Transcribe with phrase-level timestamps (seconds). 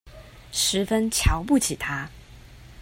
[0.51, 2.09] 十分瞧不起他